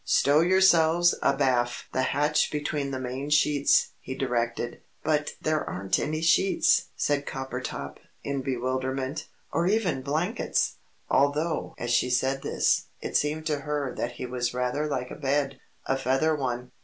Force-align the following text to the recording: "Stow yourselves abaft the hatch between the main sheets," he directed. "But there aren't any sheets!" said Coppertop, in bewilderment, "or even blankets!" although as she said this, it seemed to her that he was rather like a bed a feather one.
"Stow 0.03 0.39
yourselves 0.39 1.13
abaft 1.21 1.93
the 1.93 2.01
hatch 2.01 2.49
between 2.51 2.89
the 2.89 2.99
main 2.99 3.29
sheets," 3.29 3.91
he 3.99 4.15
directed. 4.15 4.81
"But 5.03 5.33
there 5.39 5.63
aren't 5.63 5.99
any 5.99 6.21
sheets!" 6.21 6.87
said 6.95 7.27
Coppertop, 7.27 7.99
in 8.23 8.41
bewilderment, 8.41 9.27
"or 9.53 9.67
even 9.67 10.01
blankets!" 10.01 10.77
although 11.07 11.75
as 11.77 11.91
she 11.91 12.09
said 12.09 12.41
this, 12.41 12.87
it 12.99 13.15
seemed 13.15 13.45
to 13.45 13.59
her 13.59 13.93
that 13.95 14.13
he 14.13 14.25
was 14.25 14.55
rather 14.55 14.87
like 14.87 15.11
a 15.11 15.15
bed 15.15 15.59
a 15.85 15.95
feather 15.95 16.35
one. 16.35 16.71